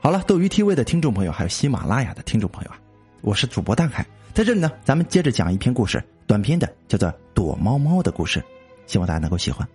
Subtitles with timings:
[0.00, 2.78] 好了，斗鱼 TV 的听众朋友，还有喜马拉雅的听众朋友啊，
[3.20, 8.38] 我是主播大海，在这里呢，咱们接着讲一篇故事，短篇的，叫做《躲猫猫的故事》，
[8.86, 9.68] 希望大家能够喜欢。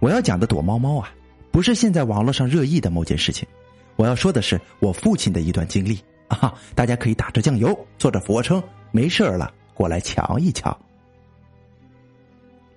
[0.00, 1.14] 我要讲的躲猫猫啊，
[1.52, 3.46] 不是现在网络上热议的某件事情，
[3.94, 8.60] 我要说的是我父亲的一段经历啊，大家可以打着酱油，做着俯卧撑，
[8.90, 10.76] 没事了过来瞧一瞧。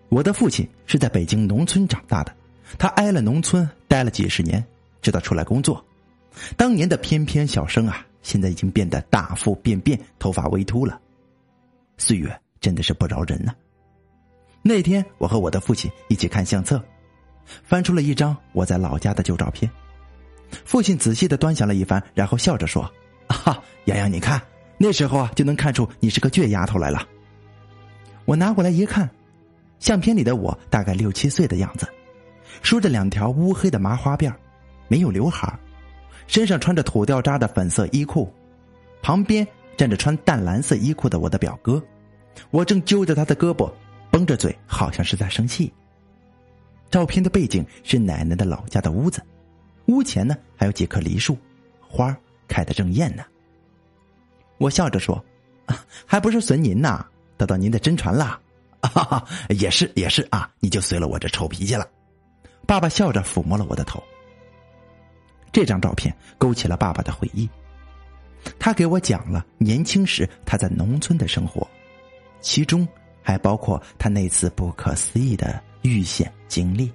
[0.09, 2.31] 我的父亲是在北京农村长大的，
[2.77, 4.63] 他挨了农村待了几十年。
[5.05, 5.85] 直到出来工作，
[6.57, 10.99] 当年的翩翩小生啊，现在已经变得大腹便便，头发微秃了。
[11.95, 13.53] 岁月真的是不饶人呐。
[14.63, 16.83] 那天我和我的父亲一起看相册，
[17.63, 19.69] 翻出了一张我在老家的旧照片。
[20.49, 22.91] 父亲仔细的端详了一番，然后笑着说
[23.29, 24.41] ：“啊，洋洋，你看，
[24.79, 27.07] 那时候啊就能看出你是个倔丫头来了。”
[28.25, 29.07] 我拿过来一看，
[29.77, 31.87] 相片里的我大概六七岁的样子，
[32.63, 34.33] 梳着两条乌黑的麻花辫
[34.87, 35.57] 没有刘海
[36.27, 38.31] 身上穿着土掉渣的粉色衣裤，
[39.01, 41.81] 旁边站着穿淡蓝色衣裤的我的表哥，
[42.51, 43.71] 我正揪着他的胳膊，
[44.09, 45.71] 绷着嘴，好像是在生气。
[46.89, 49.21] 照片的背景是奶奶的老家的屋子，
[49.87, 51.37] 屋前呢还有几棵梨树，
[51.81, 52.15] 花
[52.47, 53.23] 开得正艳呢。
[54.57, 55.23] 我笑着说
[56.05, 57.05] ：“还不是随您呐，
[57.37, 58.39] 得到您的真传啦。”
[58.81, 61.87] 哈哈，也是也是啊，你就随了我这臭脾气了。
[62.65, 64.01] 爸爸笑着抚摸了我的头。
[65.55, 67.49] 这张照片勾起了爸爸的回忆，
[68.59, 71.65] 他给我讲了年轻时他在农村的生活，
[72.41, 72.85] 其中
[73.21, 76.91] 还包括他那次不可思议的遇险经历。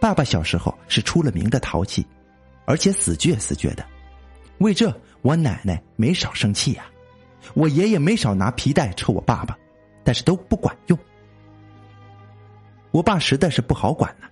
[0.00, 2.06] 爸爸小时候是出了名的淘气，
[2.64, 3.84] 而且死倔死倔的，
[4.56, 6.86] 为这我奶奶没少生气呀，
[7.52, 9.54] 我爷爷没少拿皮带抽我爸爸，
[10.02, 10.98] 但是都不管用。
[12.90, 14.28] 我爸实在是不好管呢。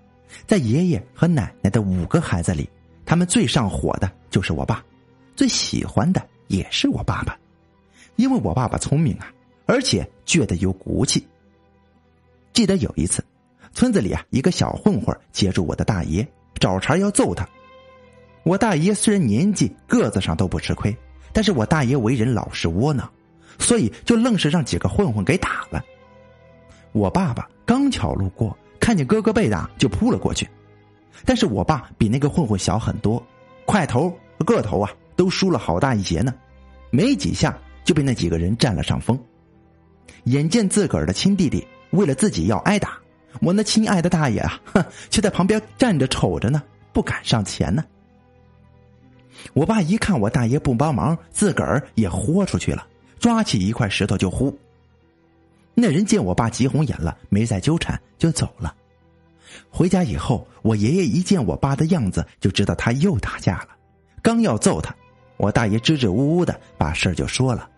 [0.46, 2.68] 在爷爷和奶奶的五个孩子里，
[3.04, 4.84] 他们最上火的就是我爸，
[5.34, 7.38] 最喜欢的也是我爸爸，
[8.16, 9.32] 因为我爸爸聪明啊，
[9.66, 11.26] 而且倔得有骨气。
[12.52, 13.24] 记得有一次，
[13.72, 16.26] 村子里啊一个小混混接住我的大爷，
[16.58, 17.48] 找茬要揍他。
[18.42, 20.96] 我大爷虽然年纪个子上都不吃亏，
[21.32, 23.10] 但是我大爷为人老实窝囊，
[23.58, 25.84] 所以就愣是让几个混混给打了。
[26.92, 28.56] 我爸爸刚巧路过。
[28.80, 30.48] 看见哥哥被打，就扑了过去。
[31.24, 33.22] 但是我爸比那个混混小很多，
[33.66, 36.34] 块头个头啊，都输了好大一截呢。
[36.90, 39.16] 没几下就被那几个人占了上风。
[40.24, 42.98] 眼见自个儿的亲弟弟为了自己要挨打，
[43.40, 47.84] 我那亲爱的大爷啊，哼，却在旁边站着瞅着呢，不敢上前呢。
[49.52, 52.86] 我爸一看我大爷不帮忙，自个儿也豁出去了，
[53.18, 54.56] 抓起一块石头就呼。
[55.74, 58.74] 那人见我爸急红眼了，没再纠缠，就走了。
[59.70, 63.68] 回家以后，我爷爷一见我爸的样子，就知道他又打架了。
[64.22, 64.94] 刚要揍他，
[65.36, 67.68] 我大爷支支吾吾的把事儿就说了。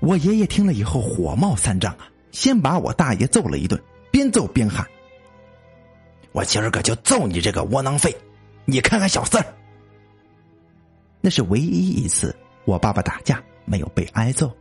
[0.00, 4.86] 我爷爷听了以后火冒三丈啊，先把我大爷揍了一顿，边揍边喊
[6.32, 8.14] ：“我今儿个就揍你这个窝囊废，
[8.64, 9.46] 你看看小四儿。”
[11.20, 14.52] 那是唯一一次我爸爸打架没有被挨揍。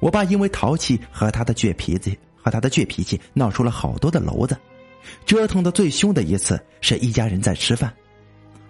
[0.00, 4.56] 我爸因为淘气和他的倔脾气和他的倔脾气闹出了好多的篓子，
[5.26, 7.92] 折腾的最凶的一次是一家人在吃饭，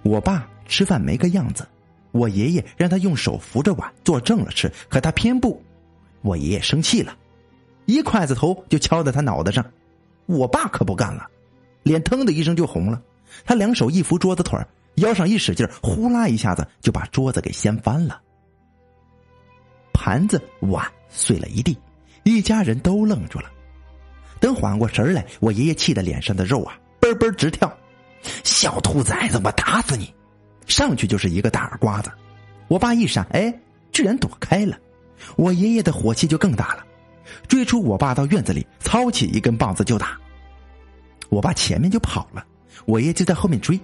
[0.02, 1.66] 我爸吃饭没个样子，
[2.12, 5.62] 我爷爷让他用手扶着碗坐正了吃，可他偏不，
[6.22, 7.16] 我爷爷生气了，
[7.86, 9.64] 一筷子头就敲在他脑袋上，
[10.26, 11.26] 我爸可不干了，
[11.82, 13.00] 脸腾的一声就红了，
[13.44, 14.58] 他两手一扶桌子腿
[14.96, 18.20] 腰上一使劲呼啦一下子就把桌子给掀翻了。
[20.08, 21.76] 盘子碗碎了一地，
[22.22, 23.50] 一家人都愣住了。
[24.40, 27.70] 等缓过神来，我爷爷气得脸上的肉啊嘣嘣直跳。
[28.42, 30.14] 小兔崽子，我打死你！
[30.66, 32.10] 上去就是一个大耳刮子。
[32.68, 33.52] 我爸一闪，哎，
[33.92, 34.78] 居然躲开了。
[35.36, 36.86] 我爷爷的火气就更大了，
[37.46, 40.18] 追出我爸到院子里，操起一根棒子就打。
[41.28, 42.42] 我爸前面就跑了，
[42.86, 43.78] 我爷爷就在后面追。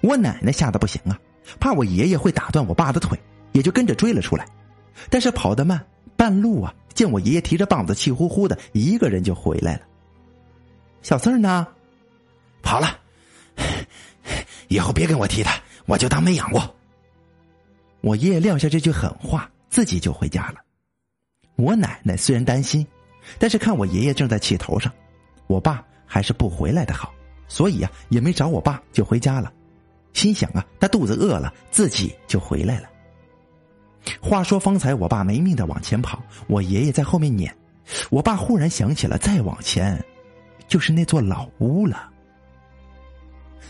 [0.00, 1.16] 我奶奶吓得不行啊，
[1.60, 3.16] 怕我爷爷会打断我爸的腿，
[3.52, 4.44] 也就跟着追了出来。
[5.10, 5.84] 但是跑得慢，
[6.16, 9.82] 半路啊，见我爷爷提着棒子，气呼呼的，一个人就回来了。
[11.02, 11.66] 小四儿呢？
[12.62, 12.98] 跑了。
[14.68, 16.74] 以后别跟我提他，我就当没养过。
[18.00, 20.56] 我爷爷撂下这句狠话，自己就回家了。
[21.56, 22.86] 我奶奶虽然担心，
[23.38, 24.92] 但是看我爷爷正在气头上，
[25.46, 27.12] 我爸还是不回来的好，
[27.48, 29.52] 所以啊，也没找我爸就回家了。
[30.12, 32.88] 心想啊，他肚子饿了，自己就回来了。
[34.20, 37.54] 话说方才我爸没命的往前跑，我爷爷在后面撵。
[38.10, 40.02] 我爸忽然想起了再往前，
[40.68, 42.10] 就是那座老屋了。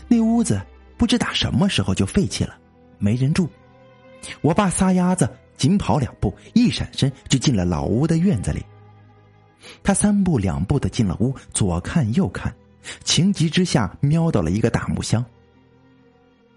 [0.07, 0.61] 那屋子
[0.97, 2.55] 不知打什么时候就废弃了，
[2.99, 3.49] 没人住。
[4.41, 8.63] 我爸撒丫子紧跑两步，一闪身就进了老屋的院子里。
[9.81, 12.53] 他三步两步的进了屋，左看右看，
[13.03, 15.23] 情急之下瞄到了一个大木箱，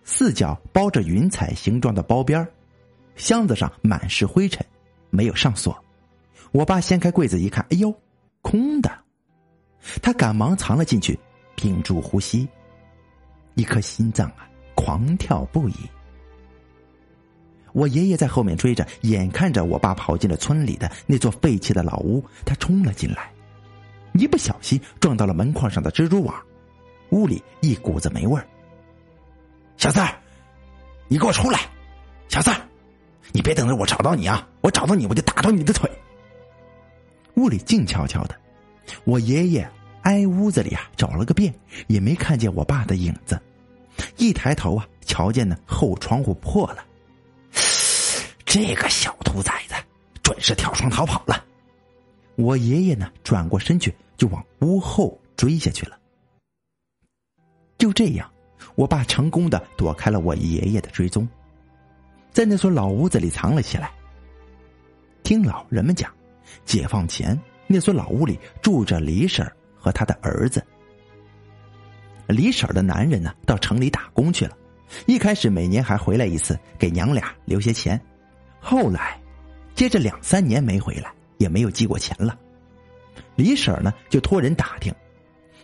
[0.05, 2.47] 四角包着云彩形状的包边
[3.17, 4.65] 箱子上满是灰尘，
[5.11, 5.77] 没有上锁。
[6.53, 7.93] 我爸掀开柜子一看，哎呦，
[8.43, 8.91] 空的。
[10.03, 11.19] 他赶忙藏了进去，
[11.55, 12.49] 屏住呼吸，
[13.55, 15.75] 一颗心脏啊，狂跳不已。
[17.73, 23.31] 我爷爷在后面追着，眼看着我爸跑进了村里的那座废弃的老屋，他冲了进来，
[24.15, 26.35] 一不小心撞到了门框上的蜘蛛网，
[27.11, 28.47] 屋里一股子霉味儿。
[29.77, 30.15] 小三儿，
[31.07, 31.61] 你给我出来！
[32.29, 32.61] 小三儿，
[33.33, 34.49] 你别等着我找到你啊！
[34.61, 35.91] 我找到你，我就打断你的腿。
[37.35, 38.35] 屋里静悄悄的，
[39.05, 39.69] 我爷爷
[40.03, 41.53] 挨屋子里啊找了个遍，
[41.87, 43.41] 也没看见我爸的影子。
[44.17, 46.85] 一抬头啊，瞧见呢后窗户破了。
[48.45, 49.75] 这个小兔崽子，
[50.23, 51.45] 准是跳窗逃跑了。
[52.37, 55.99] 我爷爷呢，转过身去就往屋后追下去了。
[57.77, 58.31] 就这样，
[58.75, 61.29] 我爸成功的躲开了我爷爷的追踪，
[62.37, 63.91] 在那所老屋子里藏了起来。
[65.23, 66.13] 听老人们讲，
[66.67, 67.35] 解放前
[67.67, 70.63] 那所老屋里住着李婶和他的儿子。
[72.27, 74.55] 李婶的男人呢，到城里打工去了，
[75.07, 77.99] 一开始每年还回来一次，给娘俩留些钱。
[78.61, 79.19] 后来，
[79.75, 82.39] 接着两三年没回来，也没有寄过钱了。
[83.35, 84.95] 李婶呢，就托人打听，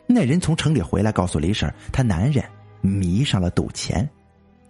[0.06, 2.42] 那人从城里回来，告诉李婶，她男人
[2.80, 4.08] 迷上了赌钱，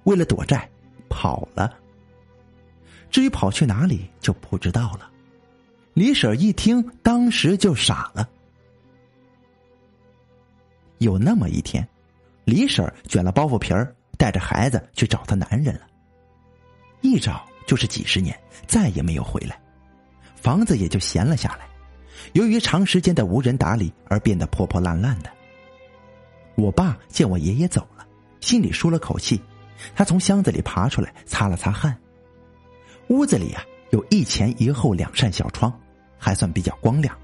[0.02, 0.68] 为了躲债
[1.08, 1.78] 跑了。
[3.12, 5.08] 至于跑去哪里，就不知道了。
[5.94, 8.28] 李婶一听，当时就傻了。
[10.98, 11.86] 有那么一天，
[12.44, 15.86] 李婶卷了包袱皮儿，带着孩子去找她男人了，
[17.02, 17.46] 一找。
[17.64, 18.36] 就是几十年，
[18.66, 19.56] 再也没有回来，
[20.34, 21.60] 房子也就闲了下来。
[22.32, 25.30] 由于长时间的无人打理，而变得破破烂烂的。
[26.56, 28.04] 我爸见我爷爷走了，
[28.40, 29.40] 心里舒了口气。
[29.94, 31.96] 他从箱子里爬出来，擦了擦汗。
[33.12, 35.70] 屋子里啊，有一前一后两扇小窗，
[36.16, 37.14] 还算比较光亮。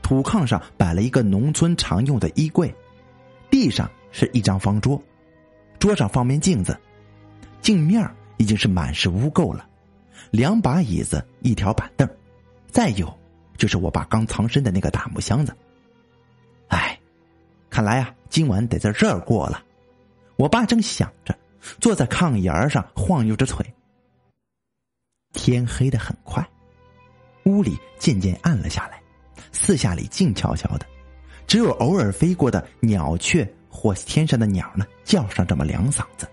[0.00, 2.72] 土炕上摆了一个农村常用的衣柜，
[3.50, 5.02] 地上是一张方桌，
[5.80, 6.78] 桌上放面镜子，
[7.60, 9.68] 镜面已经是满是污垢了，
[10.30, 12.08] 两把椅子，一条板凳，
[12.68, 13.12] 再有
[13.56, 15.52] 就是我爸刚藏身的那个大木箱子。
[16.68, 16.96] 哎，
[17.68, 19.64] 看来啊，今晚得在这儿过了。
[20.36, 21.36] 我爸正想着，
[21.80, 23.66] 坐在炕沿上晃悠着腿。
[25.32, 26.46] 天黑的很快，
[27.44, 29.00] 屋里渐渐暗了下来，
[29.52, 30.86] 四下里静悄悄的，
[31.46, 36.28] 只有偶尔飞过的鸟雀或天上的鸟呢，叫上这么两嗓子。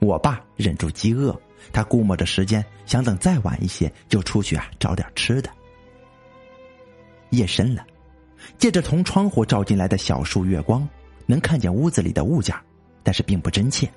[0.00, 1.34] 我爸忍住饥饿，
[1.72, 5.48] 他估摸着时间，想等再晚一些就出去啊找点吃的。
[7.30, 7.84] 夜深了，
[8.58, 10.86] 借着从窗户照进来的小束月光，
[11.24, 12.54] 能看见屋子里的物件，
[13.02, 13.90] 但是并不真切。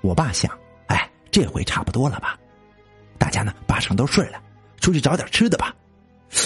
[0.00, 0.50] 我爸想：
[0.86, 2.39] 哎，这回差不多了吧？
[3.30, 4.42] 家呢八成都睡了，
[4.80, 5.74] 出去找点吃的吧。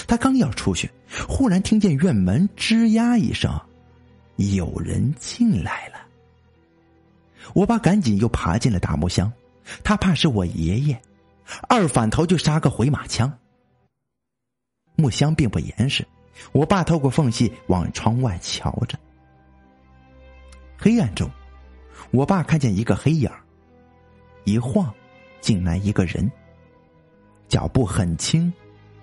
[0.07, 0.91] 他刚要出去，
[1.29, 3.59] 忽然听见院门吱呀一声，
[4.37, 5.95] 有人进来了。
[7.53, 9.31] 我爸赶紧又爬进了大木箱，
[9.83, 11.03] 他怕是我爷爷，
[11.69, 13.31] 二反头就杀个回马枪。
[14.97, 16.07] 木箱并不严实，
[16.53, 18.99] 我爸透过缝隙往窗外瞧着。
[20.79, 21.31] 黑暗中，
[22.11, 23.31] 我爸看见一个黑影
[24.45, 24.93] 一晃，
[25.41, 26.31] 进来一个人，
[27.49, 28.53] 脚步很轻，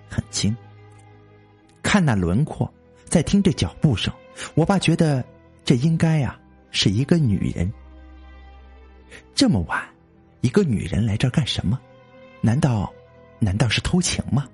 [0.08, 0.56] 很轻。
[1.82, 2.72] 看那轮廓，
[3.04, 4.12] 再听这脚步声，
[4.54, 5.24] 我爸觉得
[5.64, 6.38] 这应该呀
[6.70, 7.70] 是一个女人。
[9.34, 9.82] 这么晚，
[10.40, 11.78] 一个女人来这儿干什么？
[12.40, 12.92] 难道，
[13.38, 14.48] 难道是偷情吗？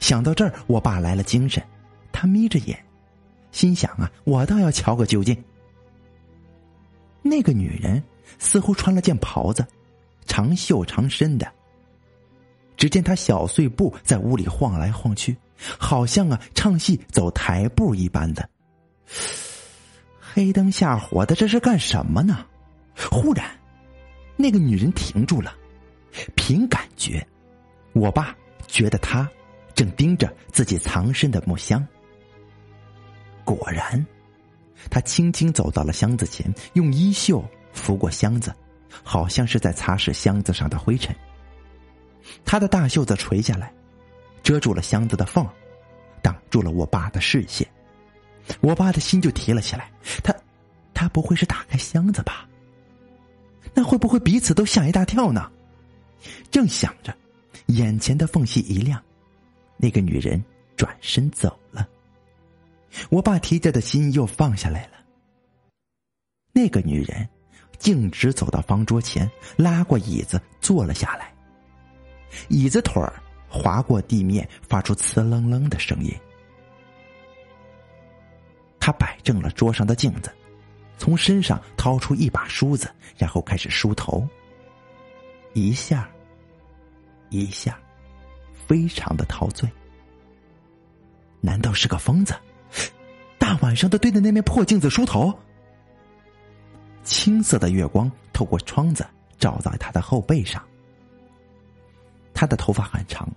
[0.00, 1.62] 想到这儿，我爸来了精神，
[2.10, 2.78] 他眯着眼，
[3.52, 5.36] 心想啊，我倒要瞧个究竟。
[7.22, 8.02] 那个女人
[8.38, 9.66] 似乎穿了件袍子，
[10.26, 11.52] 长袖长身的。
[12.78, 15.36] 只见他小碎步在屋里晃来晃去，
[15.76, 18.48] 好像啊唱戏走台步一般的。
[20.20, 22.46] 黑灯瞎火的，这是干什么呢？
[23.10, 23.44] 忽然。
[24.36, 25.52] 那个女人停住了，
[26.36, 27.26] 凭感觉，
[27.92, 28.36] 我爸
[28.68, 29.28] 觉得她
[29.74, 31.84] 正盯着自己藏身的木箱。
[33.44, 34.06] 果然，
[34.90, 38.54] 他轻轻走到了箱子前，用衣袖拂过箱子，
[39.02, 41.12] 好像是在擦拭箱子上的灰尘。
[42.44, 43.72] 他的大袖子垂下来，
[44.42, 45.46] 遮住了箱子的缝，
[46.22, 47.66] 挡住了我爸的视线。
[48.60, 49.90] 我爸的心就提了起来，
[50.22, 50.34] 他，
[50.94, 52.48] 他不会是打开箱子吧？
[53.74, 55.50] 那会不会彼此都吓一大跳呢？
[56.50, 57.14] 正想着，
[57.66, 59.02] 眼前的缝隙一亮，
[59.76, 60.42] 那个女人
[60.76, 61.86] 转身走了。
[63.10, 64.92] 我爸提着的心又放下来了。
[66.52, 67.28] 那个女人
[67.78, 71.32] 径直走到方桌前，拉过椅子坐了下来。
[72.48, 73.12] 椅子腿儿
[73.48, 76.14] 划过地面，发出“呲楞楞”的声音。
[78.80, 80.30] 他摆正了桌上的镜子，
[80.96, 84.26] 从身上掏出一把梳子，然后开始梳头。
[85.52, 86.08] 一下，
[87.30, 87.78] 一下，
[88.66, 89.68] 非常的陶醉。
[91.40, 92.34] 难道是个疯子？
[93.38, 95.32] 大晚上的对着那面破镜子梳头？
[97.02, 99.06] 青色的月光透过窗子
[99.38, 100.62] 照在他的后背上。
[102.38, 103.28] 他的头发很长，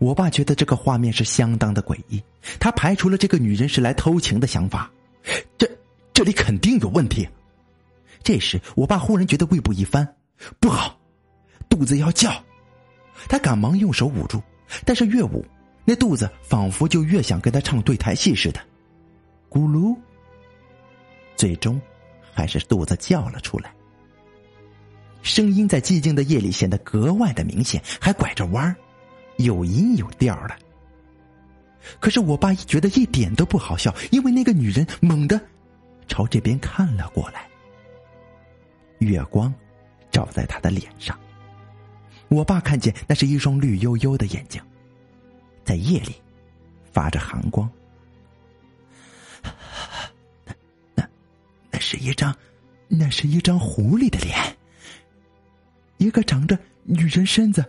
[0.00, 2.20] 我爸觉得这个画面是相当的诡异。
[2.58, 4.90] 他排除了这个女人是来偷情的想法，
[5.56, 5.70] 这
[6.12, 7.28] 这里肯定有问题。
[8.24, 10.16] 这时，我爸忽然觉得胃部一翻，
[10.58, 10.98] 不好，
[11.68, 12.32] 肚子要叫。
[13.28, 14.42] 他赶忙用手捂住，
[14.84, 15.46] 但是越捂，
[15.84, 18.60] 那肚子仿佛就越想跟他唱对台戏似的，
[19.48, 19.96] 咕噜。
[21.36, 21.80] 最终，
[22.34, 23.72] 还是肚子叫了出来。
[25.22, 28.76] 声音在寂静的夜里显得格外的明显，还拐着弯儿，
[29.38, 30.56] 有音有调的。
[32.00, 35.40] 可是我爸觉得一点都不好笑，因为那个女人猛地
[36.06, 37.48] 朝这边看了过来。
[38.98, 39.52] 月光
[40.10, 41.18] 照在他的脸上，
[42.28, 44.62] 我爸看见那是一双绿油油的眼睛，
[45.64, 46.14] 在夜里
[46.92, 47.68] 发着寒光。
[50.94, 51.04] 那
[51.70, 52.36] 那是一张，
[52.86, 54.36] 那是一张狐狸的脸。
[56.02, 57.64] 一个长着女人身子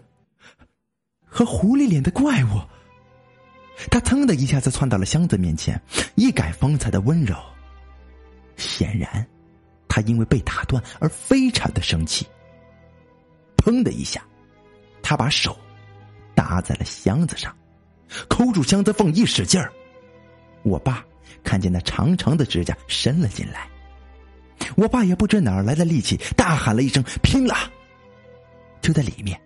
[1.24, 2.60] 和狐狸脸的怪物，
[3.92, 5.80] 他噌的一下子窜到了箱子面前，
[6.16, 7.36] 一改方才的温柔。
[8.58, 9.24] 显然，
[9.88, 12.26] 他因为被打断而非常的生气。
[13.56, 14.24] 砰的一下，
[15.04, 15.56] 他把手
[16.34, 17.56] 搭在了箱子上，
[18.28, 19.72] 抠住箱子缝一使劲儿。
[20.64, 21.06] 我爸
[21.44, 23.70] 看见那长长的指甲伸了进来，
[24.76, 27.56] 我爸也不知哪儿来的力气，大喊了一声：“拼了！”
[28.84, 29.40] 就在里面，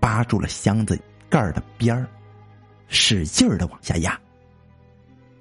[0.00, 2.08] 扒住了箱子盖的边儿，
[2.88, 4.20] 使劲儿的往下压。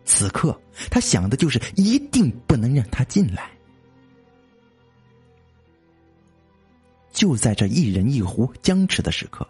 [0.05, 0.57] 此刻
[0.91, 3.49] 他想的就是一定不能让他进来。
[7.11, 9.47] 就在这一人一狐僵持的时刻，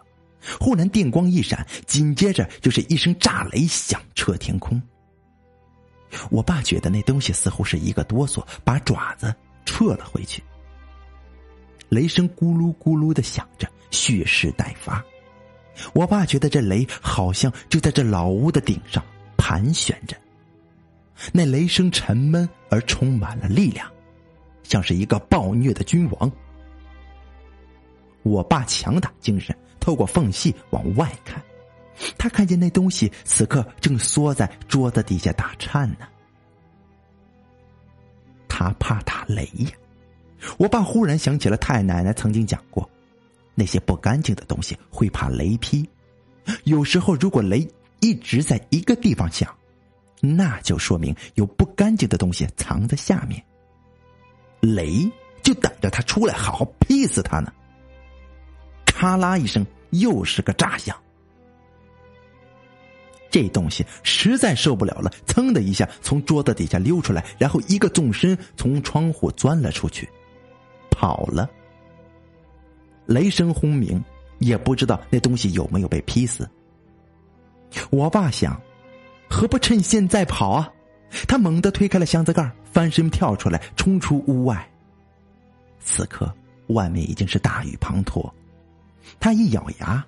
[0.58, 4.80] 忽然电光一闪，紧接着就是一声炸雷响彻天空。
[6.30, 9.32] 我爸觉得那东西似乎是一个哆嗦，把爪子
[9.66, 10.42] 撤了回去。
[11.90, 13.70] 雷声咕噜咕噜的响着。
[13.90, 15.04] 蓄势待发，
[15.92, 19.04] 我爸觉得这雷好像就在这老屋的顶上
[19.36, 20.16] 盘旋着。
[21.32, 23.90] 那雷声沉闷而充满了力量，
[24.62, 26.32] 像是一个暴虐的君王。
[28.22, 31.42] 我爸强打精神，透过缝隙往外看，
[32.16, 36.06] 他看见那东西此刻正缩在桌子底下打颤呢。
[38.48, 39.70] 他怕打雷呀！
[40.58, 42.88] 我爸忽然想起了太奶奶曾经讲过。
[43.54, 45.88] 那些不干净的东西会怕雷劈，
[46.64, 47.68] 有时候如果雷
[48.00, 49.54] 一直在一个地方响，
[50.20, 53.42] 那就说明有不干净的东西藏在下面。
[54.60, 55.10] 雷
[55.42, 57.52] 就等着他出来好好劈死他呢。
[58.86, 60.96] 咔啦一声，又是个炸响。
[63.30, 70.08] 这东西实在受不了了，噌的一下从桌子底下溜出来，然后一个纵身从窗户钻了出去，
[70.90, 71.48] 跑了。
[73.10, 74.00] 雷声轰鸣，
[74.38, 76.48] 也不知道那东西有没有被劈死。
[77.90, 78.58] 我爸想，
[79.28, 80.72] 何不趁现在跑啊？
[81.26, 84.64] 他猛地推开了箱子盖，翻身跳出来，冲出屋外。
[85.80, 86.32] 此刻
[86.68, 88.30] 外面已经是大雨滂沱，
[89.18, 90.06] 他一咬牙，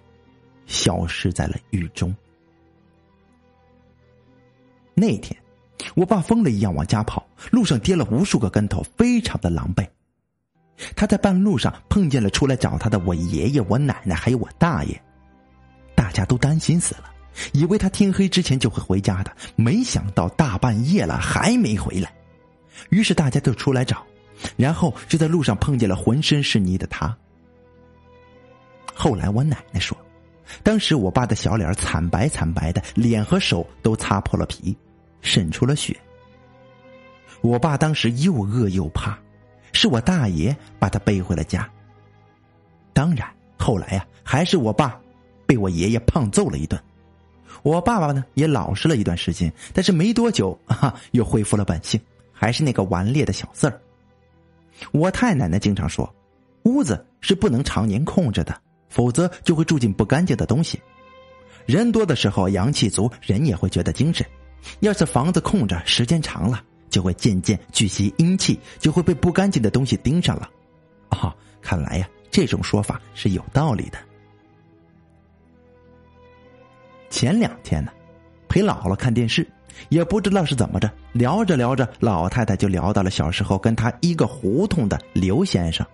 [0.67, 2.15] 消失在了雨中。
[4.95, 5.37] 那天，
[5.97, 9.85] 我爸疯了一样往家跑，路上跌了无数个跟头，非常的狼狈。
[10.97, 15.01] 他在半路上碰见了出来找他的我爷爷、我奶奶还有我大爷，
[15.95, 17.05] 大家都担心死了，
[17.53, 22.13] 以为他天黑之前就会回家的，没想到大半夜了还没回来，
[22.91, 24.05] 于是大家就出来找，
[24.57, 27.17] 然后就在路上碰见了浑身是泥的他。
[28.95, 29.97] 后来我奶奶说，
[30.63, 34.77] 当时我爸的小脸惨白惨白的，脸和手都擦破了皮，
[35.21, 35.97] 渗出了血。
[37.41, 39.19] 我爸当时又饿又怕。
[39.73, 41.69] 是我大爷把他背回了家。
[42.93, 45.01] 当然，后来呀，还是我爸
[45.47, 46.81] 被我爷爷胖揍了一顿。
[47.63, 52.01] 我爸爸呢，也老实了一段时间，但是没多久啊，又恢复了本性，
[52.33, 53.81] 还是那个顽劣的小四儿。
[54.91, 56.13] 我太奶奶经常说，
[56.65, 60.81] 屋子是不能常年空着的，否则就会住进不干净的东西。
[61.67, 64.27] 人多的时候阳气足，人也会觉得精神；
[64.81, 70.49] 要是房子空着，时间长了，就会渐渐聚集阴气，就会被不干净的东西盯上了。
[71.09, 73.99] 哦，看来呀，这种说法是有道理的。
[77.09, 77.91] 前两天呢，
[78.47, 79.47] 陪姥姥看电视，
[79.89, 85.87] 也不知道是怎么着，聊着聊着，老太太就聊到了小时候跟她一个胡同的刘先生。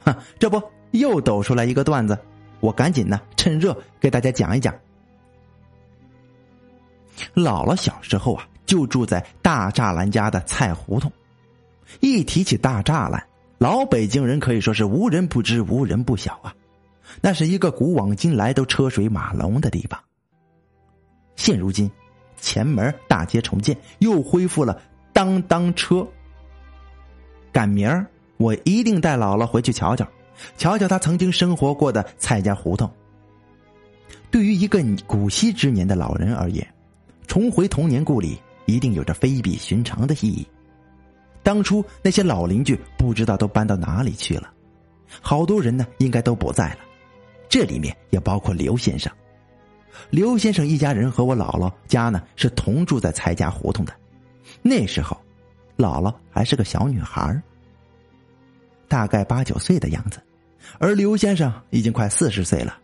[0.00, 0.62] 哼，这不
[0.92, 2.18] 又抖出来一个段子，
[2.60, 4.74] 我赶紧呢趁热给大家讲一讲。
[7.34, 11.10] 姥姥小时候啊，就住在大栅栏家的菜胡同。
[12.00, 16.54] 一提起大栅栏，老北京人可以说是无人不知、无人不晓啊。
[17.22, 19.98] 那是一个古往今来都车水马龙的地方。
[21.34, 21.90] 现如今，
[22.38, 24.78] 前门大街重建，又恢复了
[25.14, 26.06] 当当车。
[27.50, 28.06] 赶明儿，
[28.36, 30.06] 我一定带姥姥回去瞧瞧，
[30.58, 32.88] 瞧瞧她曾经生活过的蔡家胡同。
[34.30, 36.66] 对于一个古稀之年的老人而言，
[37.26, 40.46] 重回童年故里，一定有着非比寻常的意义。
[41.42, 44.52] 当初那些老邻居不知道都搬到哪里去了，
[45.22, 46.78] 好多人呢应该都不在了，
[47.48, 49.10] 这里面也包括刘先生。
[50.10, 53.92] 刘先生一家人和我姥姥家呢是同住在蔡家胡同的，
[54.60, 55.16] 那时候，
[55.78, 57.42] 姥姥还是个小女孩，
[58.86, 60.20] 大概八九岁的样子，
[60.78, 62.78] 而刘先生已经快四十岁了，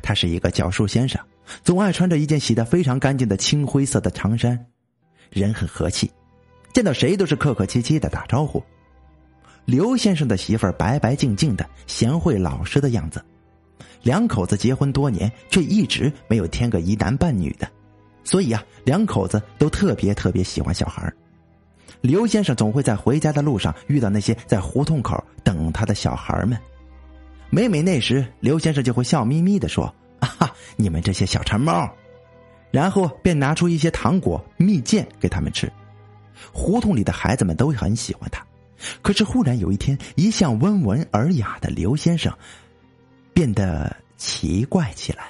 [0.00, 1.20] 他是一个教书先生。
[1.62, 4.66] 总爱穿着一件洗得非常干净的青灰色的长衫，
[5.30, 6.10] 人很和气，
[6.72, 8.62] 见到谁都是客客气气的打招呼。
[9.64, 13.24] 刘先生的媳妇儿白白净净的、贤惠老实的样子，
[14.02, 17.68] 两口子结婚多年，却一直没有添个一男半女的，
[18.24, 21.12] 所以啊，两口子都特别特别喜欢小孩
[22.00, 26.58] 刘先生总会在回家的路上遇到那些在胡同口等他的小孩们，
[27.50, 29.92] 每每那时，刘先生就会笑眯眯的说。
[30.18, 30.50] 啊哈！
[30.76, 31.86] 你们这些小馋猫，
[32.70, 35.70] 然后便拿出一些糖果、蜜饯给他们吃。
[36.52, 38.44] 胡同里的孩子们都很喜欢他。
[39.00, 42.30] 可是忽然有一天，一向温文尔雅的刘先生
[43.32, 45.28] 变得奇怪起来。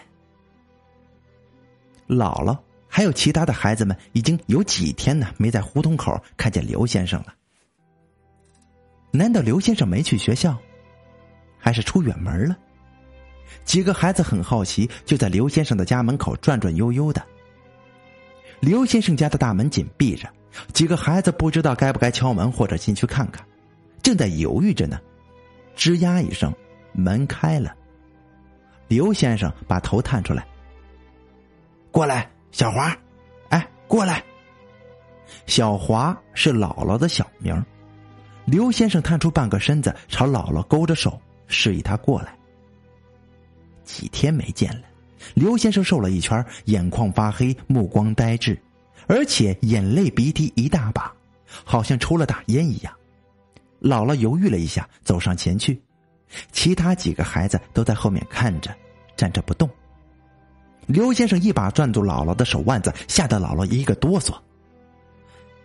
[2.08, 7.34] 姥姥还有其他的孩子们已经有几天呢，没在胡同口看见刘先生了。
[9.12, 10.58] 难道刘先生没去学校，
[11.56, 12.58] 还是出远门了？
[13.64, 17.22] 几个孩子很好奇，就在刘先生的家门口转转悠悠的。
[18.60, 20.28] 刘先生家的大门紧闭着，
[20.72, 23.44] 几个孩子不知道该不该敲门或者进去看看，
[24.02, 24.98] 正在犹豫着呢。
[25.76, 26.52] 吱呀一声，
[26.92, 27.74] 门开了。
[28.88, 30.46] 刘先生把头探出来
[31.90, 32.96] ：“过来，小华，
[33.50, 34.22] 哎，过来。”
[35.46, 37.64] 小华是姥姥的小名。
[38.44, 42.35] 刘先生探出半个身子，朝姥姥勾着手，示意他过来。
[43.86, 44.82] 几天没见了，
[45.34, 48.60] 刘先生瘦了一圈，眼眶发黑，目光呆滞，
[49.06, 51.10] 而且眼泪鼻涕一大把，
[51.64, 52.92] 好像抽了大烟一样。
[53.80, 55.80] 姥姥犹豫了一下，走上前去，
[56.50, 58.74] 其他几个孩子都在后面看着，
[59.16, 59.70] 站着不动。
[60.86, 64.34] 刘先生一把攥住姥姥的手腕子，吓得姥姥一个哆嗦。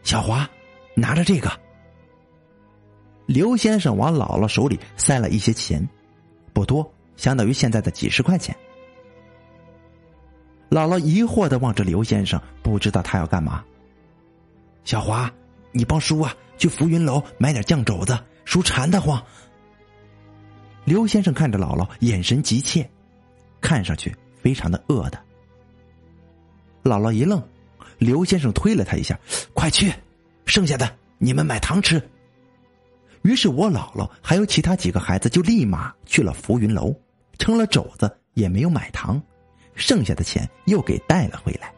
[0.03, 0.49] 小华，
[0.95, 1.51] 拿着这个。
[3.25, 5.87] 刘先生往姥姥手里塞了一些钱，
[6.53, 6.91] 不多。
[7.15, 8.55] 相当于现在的几十块钱。
[10.69, 13.63] 姥姥疑惑的望着刘先生，不知道他要干嘛。
[14.83, 15.31] 小华，
[15.71, 19.21] 你帮叔啊去浮云楼买点酱肘子，叔馋得慌。
[20.85, 22.89] 刘先生看着姥姥，眼神急切，
[23.59, 25.19] 看上去非常的饿的。
[26.83, 27.43] 姥姥一愣，
[27.97, 29.19] 刘先生推了他一下
[29.53, 29.93] ：“快去，
[30.45, 32.01] 剩下的你们买糖吃。”
[33.23, 36.95] 于是我姥姥还有其他几个孩子就立马去了浮云楼。
[37.39, 39.19] 称了肘子也没有买糖，
[39.73, 41.73] 剩下的钱又给带了回来。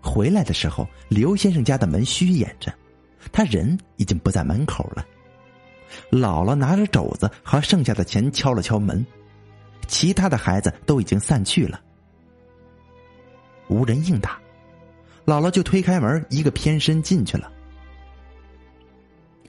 [0.00, 2.72] 回来的时候，刘先生家的门虚掩着，
[3.32, 5.04] 他人已经不在门口了。
[6.12, 9.04] 姥姥拿着肘子和剩下的钱敲了敲门，
[9.88, 11.80] 其他的孩子都已经散去了，
[13.66, 14.38] 无人应答。
[15.24, 17.50] 姥姥就推开门，一个偏身进去了。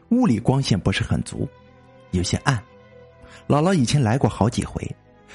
[0.09, 1.47] 屋里光线不是很足，
[2.11, 2.61] 有些暗。
[3.47, 4.83] 姥姥以前来过好几回，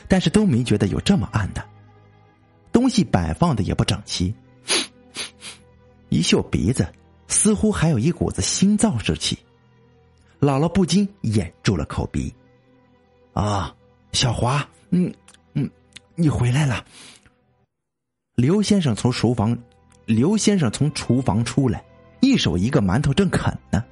[0.09, 1.65] 但是都没觉得有这么暗的。
[2.73, 4.35] 东西摆放的也不整齐，
[6.09, 6.87] 一嗅鼻子，
[7.29, 9.39] 似乎还有一股子腥皂之气。
[10.41, 12.35] 姥姥不禁掩住了口鼻。
[13.33, 13.75] 啊，
[14.13, 15.13] 小华，嗯
[15.55, 15.71] 嗯，
[16.15, 16.85] 你回来了。
[18.35, 19.57] 刘先生从厨房，
[20.07, 21.85] 刘先生从厨房出来，
[22.21, 23.85] 一手一个馒头正啃呢，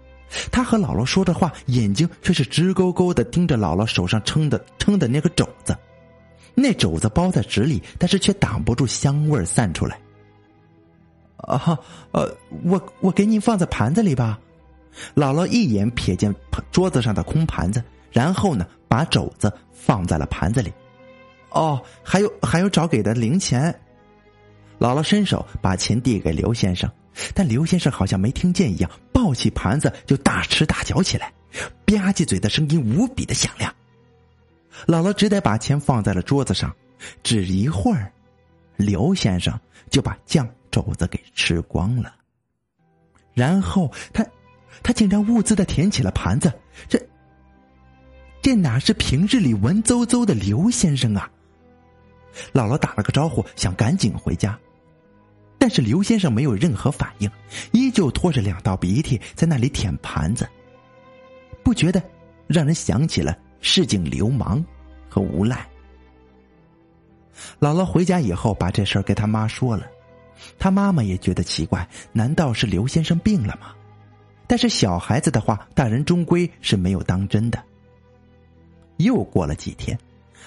[0.51, 5.77] 他和姥姥说着话，眼睛却是直勾勾的盯着姥姥手上撑的撑的那个肘子。
[6.55, 9.99] 那肘子包在纸里，但是却挡不住香味散出来。
[11.37, 11.79] 啊，
[12.13, 14.39] 呃，我我给您放在盘子里吧。
[15.15, 16.35] 姥姥一眼瞥见
[16.71, 20.73] 桌子上的空盘子，然后呢，把肘子放在了盘子里。
[21.51, 23.75] 哦，还有还有找给的零钱。
[24.79, 26.91] 姥姥伸手把钱递给刘先生，
[27.35, 31.33] 但刘先生好像没听见一样，抱起盘子就大吃大嚼起来，
[31.85, 33.75] 吧唧嘴的声音无比的响亮。
[34.87, 36.75] 姥姥只得把钱放在了桌子上，
[37.23, 38.13] 只一会儿，
[38.77, 39.59] 刘先生
[39.91, 42.15] 就把酱肘子给吃光了。
[43.35, 44.25] 然后他，
[44.83, 46.53] 他竟然兀自的舔起了盘子，
[46.89, 46.99] 这，
[48.41, 51.31] 这哪是平日里文绉绉的刘先生啊！
[52.53, 54.59] 姥姥打了个招呼，想赶紧回家，
[55.61, 57.31] 但是刘先生没有任何反应，
[57.71, 60.49] 依旧拖着两道鼻涕在那里舔盘子，
[61.63, 62.03] 不觉得
[62.49, 63.37] 让人想起了。
[63.61, 64.65] 市井流氓
[65.07, 65.69] 和无赖。
[67.61, 69.87] 姥姥回家以后，把这事儿给他妈说了，
[70.59, 73.75] 他妈妈也觉得奇怪，难道是刘先生病了吗？
[74.47, 77.63] 但是小孩子的话，大人终归是没有当真的。
[78.97, 79.99] 又过了几天，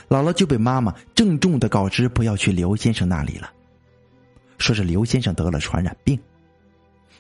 [0.10, 3.52] 姥姥就被妈妈郑重的告知不要去刘先生那里了，
[4.58, 6.20] 说是刘先生得了传染病。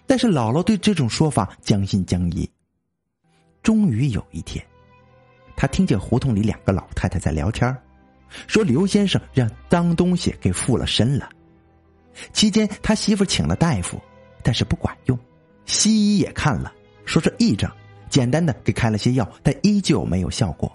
[0.05, 2.49] 但是姥姥对这种说法将信将疑。
[3.61, 4.63] 终于有一天。
[5.55, 7.75] 他听见胡同里两个老太太在聊天，
[8.47, 11.29] 说刘先生让脏东西给附了身了。
[12.33, 14.01] 期间，他媳妇请了大夫，
[14.41, 15.17] 但是不管用，
[15.65, 16.73] 西医也看了，
[17.05, 17.71] 说是癔症，
[18.09, 20.71] 简单的给开了些药，但依旧没有效果。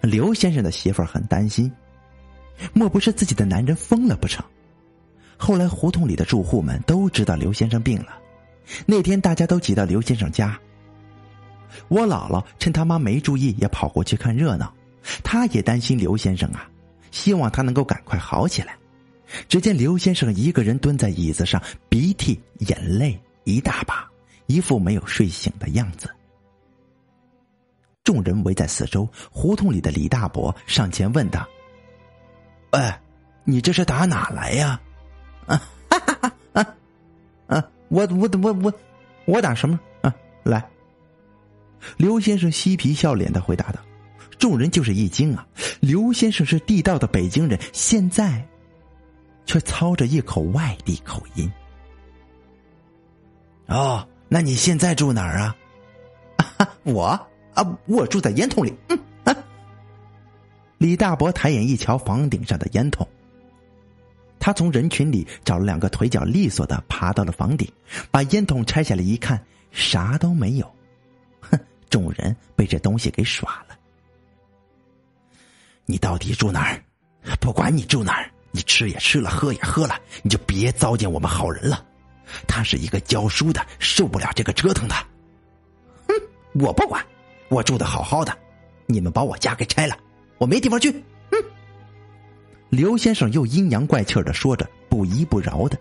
[0.00, 1.72] 刘先生的媳妇很担心，
[2.74, 4.44] 莫不是自己的男人疯了不成？
[5.36, 8.18] 后来，胡同里的住户们都知道刘先生病了，
[8.86, 10.58] 那天大家都挤到刘先生家。
[11.88, 14.72] 我姥姥趁他妈没注意，也跑过去看热闹。
[15.22, 16.68] 她也担心刘先生啊，
[17.10, 18.76] 希望他能够赶快好起来。
[19.48, 24.08] 只见刘先生一个人蹲在椅子上，鼻涕眼泪一大把，
[24.46, 26.08] 一副没有睡醒的样子。
[28.04, 31.46] 众人围在四周，胡同里的李大伯上前问道
[32.70, 33.00] ：“哎，
[33.44, 34.80] 你这是打哪来呀
[35.46, 36.66] ？”“啊哈哈啊
[37.46, 37.70] 啊！
[37.88, 38.72] 我我我我
[39.26, 40.14] 我打什么啊？
[40.42, 40.68] 来。”
[41.98, 43.80] 刘先生嬉皮笑脸的回答道
[44.38, 45.46] ：“众人就是一惊啊！
[45.80, 48.42] 刘先生是地道的北京人，现在
[49.44, 51.50] 却操着一口外地口音。
[53.66, 55.56] 哦，那你现在住哪儿啊？
[56.84, 57.06] 我
[57.54, 58.72] 啊，我住在烟筒里。
[58.88, 59.36] 嗯啊。
[60.78, 63.06] 李大伯抬眼一瞧房顶上的烟筒，
[64.44, 67.66] 他从人群里找了两个腿脚利索的，爬到了房顶，
[68.10, 70.70] 把烟筒拆下来一看，啥都没有。
[71.40, 73.74] 哼众人被这东西给耍了。
[75.86, 76.84] 你到底住哪儿？
[77.40, 81.82] 不管你住哪儿，你吃也吃了，喝也喝了，你就别糟践我们好人了。
[82.46, 84.94] 他是一个教书的，受不了这个折腾的。
[86.06, 86.14] 哼，
[86.62, 87.02] 我不管，
[87.48, 88.36] 我住的好好的，
[88.84, 89.96] 你们把我家给拆了，
[90.36, 91.02] 我没地方去。
[92.74, 95.78] 刘先生又阴阳怪气的说着，不依不饶的。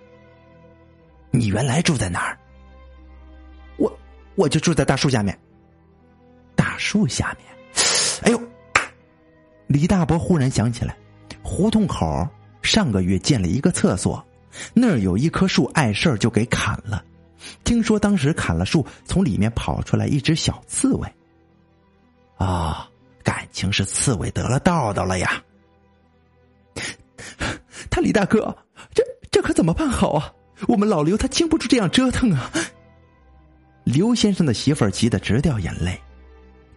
[1.31, 2.37] 你原来住在哪儿？
[3.77, 3.91] 我
[4.35, 5.37] 我就住在大树下面。
[6.55, 7.47] 大树下面，
[8.23, 8.41] 哎呦！
[9.67, 10.95] 李大伯忽然想起来，
[11.41, 12.27] 胡同口
[12.61, 14.23] 上个月建了一个厕所，
[14.73, 17.03] 那儿有一棵树碍事儿，就给砍了。
[17.63, 21.11] 听说当时砍了树，从里面跑出来一只小刺猬。
[22.37, 22.87] 啊，
[23.23, 25.43] 感情是刺猬得了道道了呀！
[27.89, 28.55] 他李大哥，
[28.93, 30.33] 这这可怎么办好啊？
[30.67, 32.51] 我们老刘他经不住这样折腾啊！
[33.83, 35.99] 刘先生的媳妇儿急得直掉眼泪。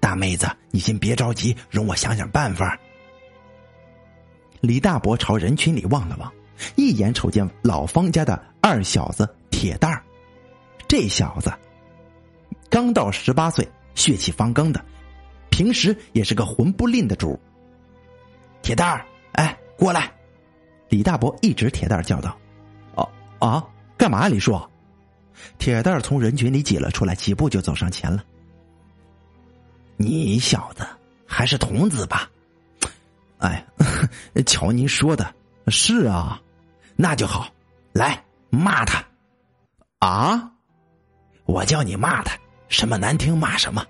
[0.01, 2.79] 大妹子，你先别着急，容我想想办法。
[4.61, 6.33] 李大伯朝人群里望了望，
[6.75, 10.03] 一眼瞅见老方家的二小子铁蛋儿。
[10.89, 11.53] 这小子
[12.69, 14.85] 刚到十八岁，血气方刚的，
[15.51, 17.39] 平时也是个混不吝的主。
[18.63, 20.13] 铁蛋儿，哎，过来！
[20.89, 22.37] 李大伯一直铁蛋叫道
[22.95, 23.65] ：“哦啊，
[23.97, 24.29] 干嘛？
[24.29, 24.61] 李叔？”
[25.59, 28.25] 铁蛋从人群里挤了出来，几步就走上前了。
[29.97, 30.87] 你小子
[31.27, 32.31] 还是童子吧？
[33.39, 33.67] 哎，
[34.47, 35.35] 瞧您说的，
[35.69, 36.41] 是啊，
[36.97, 37.49] 那就好，
[37.93, 39.05] 来骂他
[39.99, 40.51] 啊！
[41.45, 42.37] 我叫你骂他，
[42.69, 43.85] 什么难听骂什么，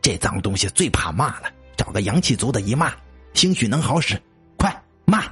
[0.00, 1.50] 这脏东西最怕骂了。
[1.76, 2.90] 找个阳气足的一骂，
[3.34, 4.20] 兴许能好使。
[4.56, 5.24] 快骂，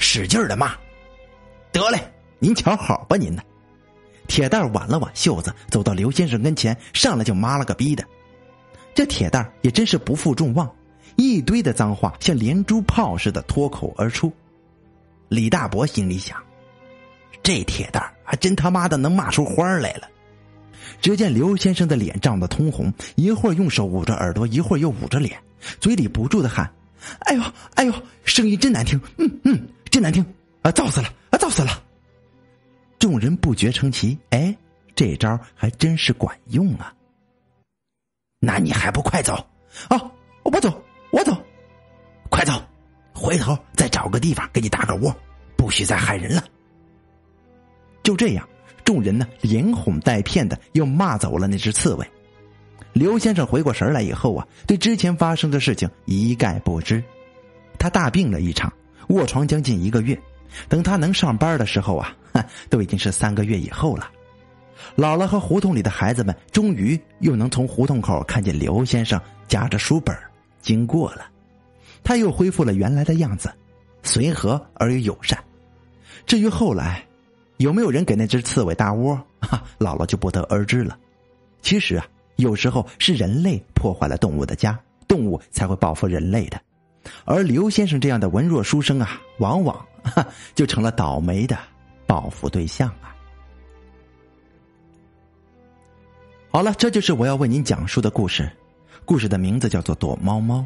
[0.00, 0.72] 使劲的骂！
[1.70, 2.00] 得嘞，
[2.38, 3.42] 您瞧好吧，您呢？
[4.26, 8.02] 铁蛋挽了挽袖子，走到刘先生跟前，上来就妈了个逼的。
[8.94, 10.68] 这铁蛋也真是不负众望，
[11.16, 14.32] 一堆的脏话像连珠炮似的脱口而出。
[15.28, 16.36] 李大伯心里想：
[17.42, 20.08] 这铁蛋还真他妈的能骂出花来了。
[21.00, 25.38] 只见刘先生的脸涨得通红，一会儿用手捂着耳朵，一会儿又捂着脸，
[25.78, 26.72] 嘴里不住的喊
[27.26, 27.42] ：“哎呦，
[27.74, 27.92] 哎呦，
[28.24, 30.24] 声音真难听，嗯嗯，真难听
[30.62, 31.82] 啊，燥死了啊，燥死了！”
[32.98, 34.56] 众人不觉称奇，哎，
[34.94, 36.94] 这招还真是管用啊！
[38.38, 39.34] 那你还不快走
[39.88, 40.00] 啊？
[40.42, 41.32] 我不走，我走，
[42.30, 42.62] 快走！
[43.12, 45.14] 回头再找个地方给你打个窝，
[45.56, 46.44] 不许再害人了。
[48.02, 48.48] 就这样。
[48.82, 52.10] 众人呢，连哄带骗的又骂走了那只刺猬。
[52.92, 57.04] 刘先生回过神来以后啊，对之前发生的事情一概不知。
[57.78, 58.72] 他大病了一场，
[59.10, 60.18] 卧床将近一个月。
[60.68, 62.16] 等他能上班的时候啊，
[62.68, 64.10] 都已经是三个月以后了。
[64.96, 70.16] 姥姥和胡同里的孩子们终于又能从胡同口看见刘先生夹着书本
[70.60, 71.26] 经过了。
[72.02, 73.52] 他又恢复了原来的样子，
[74.02, 75.38] 随和而又友善。
[76.26, 77.04] 至于后来。
[77.58, 79.14] 有没有人给那只刺猬搭窝？
[79.42, 80.98] 哈， 姥姥就不得而知了。
[81.60, 86.58] 其实啊，有时候是人类破坏了动物的家，动物才会报复人类的。
[87.24, 89.86] 而刘先生这样的文弱书生啊，往往
[90.54, 91.58] 就成了倒霉的
[92.06, 93.14] 报复对象啊。
[96.50, 98.50] 好了，这就是我要为您讲述的故事，
[99.04, 100.58] 故事的名字叫做《躲猫猫》。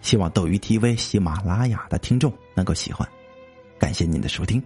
[0.00, 3.08] 希望斗鱼 TV、喜马拉雅的听众能够喜欢，
[3.78, 4.62] 感谢您的收听。